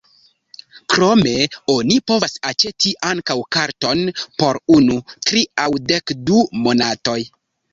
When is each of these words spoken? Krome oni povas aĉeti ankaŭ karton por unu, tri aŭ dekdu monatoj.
Krome 0.93 1.33
oni 1.73 1.97
povas 2.11 2.33
aĉeti 2.51 2.95
ankaŭ 3.11 3.37
karton 3.57 4.03
por 4.41 4.59
unu, 4.79 4.99
tri 5.29 5.45
aŭ 5.67 5.71
dekdu 5.93 6.43
monatoj. 6.67 7.19